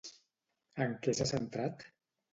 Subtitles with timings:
[0.85, 1.87] En què s'ha centrat?